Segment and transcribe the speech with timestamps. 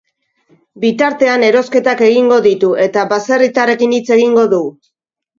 [0.83, 4.63] Bitartean erosketak egingo ditu eta baserritarrekin hitz egingo du.